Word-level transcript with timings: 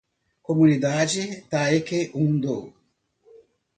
Comunidade 0.47 1.23
Taekwondo 1.49 2.55